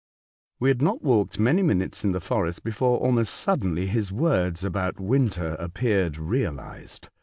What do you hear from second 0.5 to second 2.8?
We had not walked many minutes in the forest